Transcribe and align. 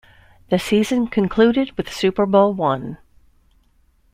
The 0.49 0.57
season 0.57 1.09
concluded 1.09 1.77
with 1.77 1.93
Super 1.93 2.25
Bowl 2.25 2.55
One. 2.55 2.97